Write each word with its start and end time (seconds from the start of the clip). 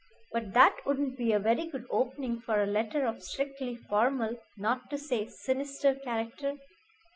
But 0.31 0.53
that 0.55 0.77
wouldn't 0.83 1.15
be 1.15 1.31
a 1.31 1.37
very 1.37 1.67
good 1.67 1.85
opening 1.91 2.39
for 2.39 2.59
a 2.59 2.65
letter 2.65 3.05
of 3.05 3.21
strictly 3.21 3.75
formal, 3.75 4.35
not 4.57 4.89
to 4.89 4.97
say 4.97 5.27
sinister 5.27 5.93
character. 5.93 6.57